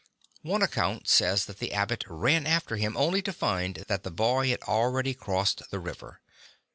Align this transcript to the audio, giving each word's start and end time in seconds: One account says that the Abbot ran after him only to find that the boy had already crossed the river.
One 0.41 0.63
account 0.63 1.07
says 1.07 1.45
that 1.45 1.59
the 1.59 1.73
Abbot 1.73 2.03
ran 2.07 2.47
after 2.47 2.75
him 2.77 2.97
only 2.97 3.21
to 3.21 3.31
find 3.31 3.85
that 3.87 4.01
the 4.01 4.09
boy 4.09 4.49
had 4.49 4.63
already 4.63 5.13
crossed 5.13 5.61
the 5.69 5.77
river. 5.77 6.21